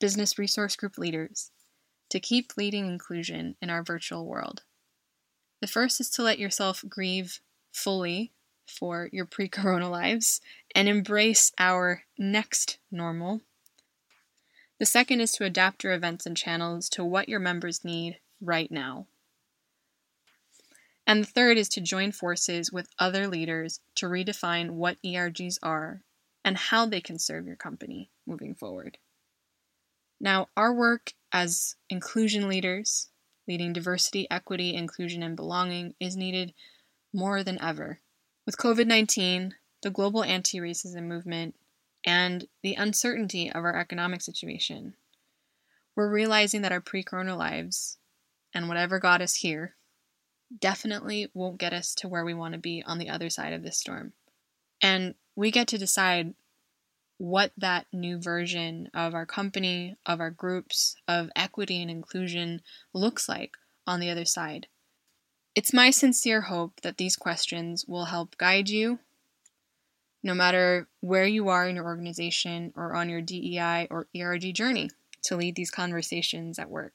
business 0.00 0.38
resource 0.38 0.74
group 0.76 0.98
leaders 0.98 1.50
to 2.08 2.18
keep 2.18 2.56
leading 2.56 2.86
inclusion 2.86 3.56
in 3.60 3.70
our 3.70 3.82
virtual 3.82 4.26
world. 4.26 4.62
The 5.60 5.68
first 5.68 6.00
is 6.00 6.10
to 6.10 6.22
let 6.22 6.38
yourself 6.38 6.84
grieve 6.88 7.40
fully 7.72 8.32
for 8.66 9.08
your 9.12 9.26
pre 9.26 9.48
corona 9.48 9.90
lives 10.00 10.40
and 10.74 10.88
embrace 10.88 11.52
our 11.58 12.04
next 12.18 12.78
normal. 12.90 13.40
The 14.78 14.86
second 14.86 15.20
is 15.20 15.32
to 15.32 15.44
adapt 15.44 15.84
your 15.84 15.92
events 15.92 16.24
and 16.24 16.36
channels 16.36 16.88
to 16.90 17.04
what 17.04 17.28
your 17.28 17.40
members 17.40 17.84
need 17.84 18.18
right 18.40 18.70
now. 18.70 19.06
And 21.10 21.24
the 21.24 21.28
third 21.28 21.58
is 21.58 21.68
to 21.70 21.80
join 21.80 22.12
forces 22.12 22.70
with 22.70 22.88
other 23.00 23.26
leaders 23.26 23.80
to 23.96 24.06
redefine 24.06 24.70
what 24.70 24.96
ERGs 25.04 25.58
are 25.60 26.02
and 26.44 26.56
how 26.56 26.86
they 26.86 27.00
can 27.00 27.18
serve 27.18 27.48
your 27.48 27.56
company 27.56 28.12
moving 28.28 28.54
forward. 28.54 28.96
Now, 30.20 30.50
our 30.56 30.72
work 30.72 31.14
as 31.32 31.74
inclusion 31.88 32.48
leaders 32.48 33.08
leading 33.48 33.72
diversity, 33.72 34.30
equity, 34.30 34.72
inclusion, 34.72 35.24
and 35.24 35.34
belonging 35.34 35.96
is 35.98 36.16
needed 36.16 36.54
more 37.12 37.42
than 37.42 37.60
ever. 37.60 37.98
With 38.46 38.56
COVID 38.56 38.86
19, 38.86 39.56
the 39.82 39.90
global 39.90 40.22
anti 40.22 40.60
racism 40.60 41.08
movement, 41.08 41.56
and 42.04 42.46
the 42.62 42.76
uncertainty 42.76 43.50
of 43.50 43.64
our 43.64 43.76
economic 43.76 44.22
situation, 44.22 44.94
we're 45.96 46.08
realizing 46.08 46.62
that 46.62 46.70
our 46.70 46.80
pre 46.80 47.02
corona 47.02 47.36
lives 47.36 47.98
and 48.54 48.68
whatever 48.68 49.00
got 49.00 49.20
us 49.20 49.34
here 49.34 49.74
definitely 50.58 51.28
won't 51.34 51.58
get 51.58 51.72
us 51.72 51.94
to 51.96 52.08
where 52.08 52.24
we 52.24 52.34
want 52.34 52.54
to 52.54 52.60
be 52.60 52.82
on 52.86 52.98
the 52.98 53.08
other 53.08 53.30
side 53.30 53.52
of 53.52 53.62
this 53.62 53.78
storm. 53.78 54.12
And 54.82 55.14
we 55.36 55.50
get 55.50 55.68
to 55.68 55.78
decide 55.78 56.34
what 57.18 57.52
that 57.58 57.86
new 57.92 58.18
version 58.18 58.88
of 58.94 59.14
our 59.14 59.26
company, 59.26 59.96
of 60.06 60.20
our 60.20 60.30
groups, 60.30 60.96
of 61.06 61.30
equity 61.36 61.82
and 61.82 61.90
inclusion 61.90 62.62
looks 62.94 63.28
like 63.28 63.56
on 63.86 64.00
the 64.00 64.10
other 64.10 64.24
side. 64.24 64.66
It's 65.54 65.72
my 65.72 65.90
sincere 65.90 66.42
hope 66.42 66.80
that 66.80 66.96
these 66.96 67.16
questions 67.16 67.84
will 67.86 68.06
help 68.06 68.38
guide 68.38 68.70
you, 68.70 69.00
no 70.22 70.32
matter 70.32 70.88
where 71.00 71.26
you 71.26 71.48
are 71.48 71.68
in 71.68 71.76
your 71.76 71.84
organization 71.84 72.72
or 72.74 72.94
on 72.94 73.10
your 73.10 73.20
DEI 73.20 73.88
or 73.90 74.06
ERG 74.18 74.54
journey, 74.54 74.90
to 75.24 75.36
lead 75.36 75.56
these 75.56 75.70
conversations 75.70 76.58
at 76.58 76.70
work. 76.70 76.94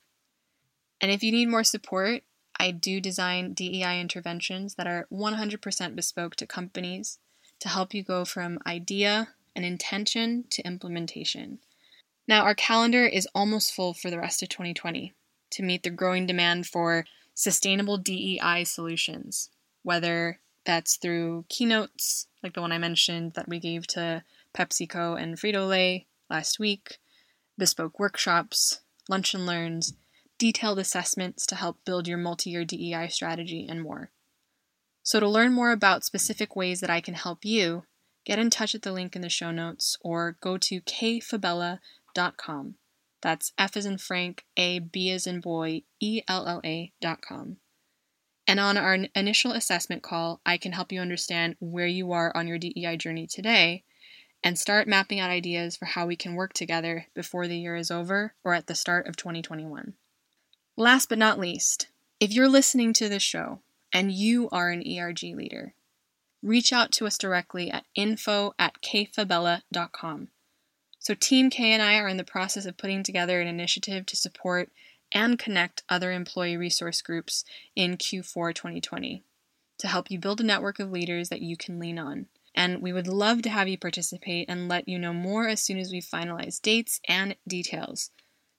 And 1.02 1.12
if 1.12 1.22
you 1.22 1.32
need 1.32 1.50
more 1.50 1.63
support, 1.63 2.24
I 2.60 2.72
do 2.72 3.02
design 3.02 3.54
DEI 3.54 4.00
interventions 4.00 4.76
that 4.76 4.88
are 4.88 5.08
100% 5.12 5.96
bespoke 5.96 6.36
to 6.38 6.48
companies 6.48 7.20
to 7.60 7.70
help 7.70 7.94
you 7.94 8.04
go 8.04 8.26
from 8.26 8.60
idea 8.65 9.30
and 9.56 9.65
intention 9.65 10.46
to 10.50 10.62
implementation. 10.63 11.60
Now, 12.28 12.44
our 12.44 12.56
calendar 12.56 13.06
is 13.06 13.28
almost 13.36 13.74
full 13.74 13.94
for 13.94 14.10
the 14.10 14.20
rest 14.20 14.41
of 14.41 14.50
2020 14.50 15.13
to 15.52 15.63
meet 15.63 15.84
the 15.84 15.89
growing 15.89 16.26
demand 16.26 16.68
for 16.68 17.06
sustainable 17.34 17.98
DEI 17.98 18.63
solutions, 18.63 19.50
whether 19.84 20.39
that's 20.65 20.96
through 20.96 21.46
keynotes, 21.50 22.28
like 22.41 22.54
the 22.54 22.62
one 22.62 22.72
I 22.72 22.78
mentioned 22.78 23.34
that 23.34 23.48
we 23.48 23.60
gave 23.60 23.86
to 23.88 24.24
PepsiCo 24.54 25.22
and 25.22 25.36
Frito 25.36 25.68
Lay 25.68 26.08
last 26.30 26.60
week, 26.60 26.98
bespoke 27.58 28.00
workshops, 28.00 28.82
lunch 29.08 29.34
and 29.34 29.46
learns, 29.46 29.94
detailed 30.38 30.80
assessments 30.80 31.45
to 31.48 31.56
help 31.56 31.78
build 31.86 32.08
your 32.08 32.17
multi 32.17 32.50
year 32.50 32.65
DEI 32.65 33.08
strategy, 33.10 33.65
and 33.69 33.82
more. 33.82 34.12
So, 35.04 35.19
to 35.19 35.30
learn 35.30 35.54
more 35.54 35.71
about 35.71 36.04
specific 36.04 36.56
ways 36.56 36.82
that 36.82 36.89
I 36.89 37.02
can 37.02 37.13
help 37.13 37.45
you, 37.45 37.84
get 38.26 38.39
in 38.39 38.50
touch 38.50 38.74
at 38.74 38.82
the 38.82 38.91
link 38.91 39.15
in 39.15 39.21
the 39.21 39.30
show 39.30 39.52
notes 39.52 39.98
or 40.02 40.38
go 40.41 40.58
to 40.58 40.82
kayfabella.com. 40.82 42.76
That's 43.21 43.54
F 43.58 43.78
as 43.78 43.86
in 43.86 43.98
Frank, 43.98 44.45
A, 44.58 44.80
B 44.80 45.12
as 45.12 45.26
in 45.28 45.41
boy, 45.41 45.84
E 46.00 46.21
L 46.28 46.48
L 46.48 46.62
A.com. 46.63 47.58
And 48.48 48.60
on 48.60 48.78
our 48.78 48.98
initial 49.15 49.52
assessment 49.52 50.04
call, 50.04 50.41
I 50.45 50.58
can 50.58 50.74
help 50.74 50.91
you 50.91 51.02
understand 51.02 51.56
where 51.60 51.88
you 51.88 52.12
are 52.12 52.36
on 52.36 52.48
your 52.48 52.60
DEI 52.60 52.98
journey 52.98 53.26
today 53.26 53.84
and 54.43 54.60
start 54.60 54.88
mapping 54.88 55.19
out 55.19 55.32
ideas 55.32 55.76
for 55.76 55.86
how 55.86 56.06
we 56.06 56.15
can 56.15 56.36
work 56.36 56.54
together 56.54 57.08
before 57.15 57.48
the 57.48 57.58
year 57.58 57.76
is 57.76 57.89
over 57.89 58.36
or 58.43 58.54
at 58.54 58.67
the 58.67 58.76
start 58.76 59.08
of 59.08 59.15
2021. 59.15 59.95
Last 60.77 61.07
but 61.07 61.17
not 61.17 61.39
least, 61.39 61.88
if 62.19 62.33
you're 62.33 62.49
listening 62.49 62.91
to 62.93 63.07
this 63.07 63.23
show 63.23 63.59
and 63.93 64.11
you 64.11 64.49
are 64.49 64.71
an 64.71 64.83
ERG 64.85 65.23
leader, 65.23 65.73
reach 66.43 66.73
out 66.73 66.91
to 66.93 67.07
us 67.07 67.17
directly 67.17 67.71
at 67.71 67.85
info 67.95 68.53
at 68.59 68.81
kayfabella.com. 68.81 70.27
So, 70.99 71.13
Team 71.13 71.49
K 71.49 71.71
and 71.71 71.81
I 71.81 71.95
are 71.97 72.09
in 72.09 72.17
the 72.17 72.25
process 72.25 72.65
of 72.65 72.75
putting 72.75 73.03
together 73.03 73.39
an 73.39 73.47
initiative 73.47 74.05
to 74.07 74.17
support 74.17 74.69
and 75.13 75.39
connect 75.39 75.83
other 75.88 76.11
employee 76.11 76.57
resource 76.57 77.01
groups 77.01 77.45
in 77.73 77.95
Q4 77.95 78.53
2020 78.53 79.23
to 79.77 79.88
help 79.88 80.11
you 80.11 80.19
build 80.19 80.41
a 80.41 80.43
network 80.43 80.79
of 80.79 80.91
leaders 80.91 81.29
that 81.29 81.41
you 81.41 81.55
can 81.55 81.79
lean 81.79 81.97
on. 81.97 82.25
And 82.53 82.81
we 82.81 82.91
would 82.91 83.07
love 83.07 83.41
to 83.43 83.49
have 83.49 83.69
you 83.69 83.77
participate 83.77 84.49
and 84.49 84.67
let 84.67 84.89
you 84.89 84.99
know 84.99 85.13
more 85.13 85.47
as 85.47 85.61
soon 85.61 85.77
as 85.77 85.91
we 85.91 86.01
finalize 86.01 86.61
dates 86.61 86.99
and 87.07 87.38
details. 87.47 88.11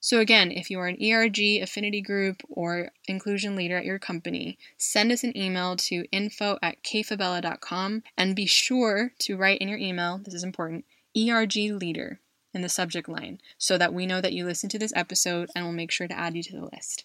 So, 0.06 0.20
again, 0.20 0.52
if 0.52 0.70
you 0.70 0.78
are 0.78 0.86
an 0.86 1.02
ERG 1.02 1.60
affinity 1.60 2.00
group 2.00 2.40
or 2.48 2.92
inclusion 3.08 3.56
leader 3.56 3.76
at 3.76 3.84
your 3.84 3.98
company, 3.98 4.56
send 4.76 5.10
us 5.10 5.24
an 5.24 5.36
email 5.36 5.74
to 5.78 6.04
info 6.12 6.60
at 6.62 6.84
kayfabella.com 6.84 8.04
and 8.16 8.36
be 8.36 8.46
sure 8.46 9.10
to 9.18 9.36
write 9.36 9.60
in 9.60 9.68
your 9.68 9.80
email, 9.80 10.18
this 10.18 10.32
is 10.32 10.44
important, 10.44 10.84
ERG 11.16 11.56
leader, 11.56 12.20
in 12.54 12.62
the 12.62 12.68
subject 12.68 13.08
line 13.08 13.40
so 13.58 13.76
that 13.76 13.92
we 13.92 14.06
know 14.06 14.20
that 14.20 14.32
you 14.32 14.44
listened 14.44 14.70
to 14.70 14.78
this 14.78 14.92
episode 14.94 15.50
and 15.56 15.64
we'll 15.64 15.74
make 15.74 15.90
sure 15.90 16.06
to 16.06 16.16
add 16.16 16.36
you 16.36 16.42
to 16.44 16.52
the 16.52 16.68
list. 16.72 17.04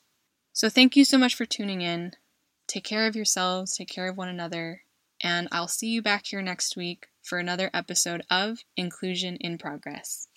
So 0.54 0.70
thank 0.70 0.96
you 0.96 1.04
so 1.04 1.18
much 1.18 1.34
for 1.34 1.48
tuning 1.48 1.82
in. 1.82 2.12
Take 2.68 2.84
care 2.84 3.08
of 3.08 3.16
yourselves, 3.16 3.76
take 3.76 3.90
care 3.90 4.10
of 4.10 4.16
one 4.16 4.30
another, 4.30 4.84
and 5.24 5.48
I'll 5.52 5.68
see 5.68 5.88
you 5.88 6.04
back 6.04 6.28
here 6.28 6.44
next 6.44 6.78
week 6.78 7.08
for 7.24 7.40
another 7.40 7.72
episode 7.74 8.22
of 8.30 8.60
Inclusion 8.78 9.38
in 9.38 9.58
Progress. 9.58 10.28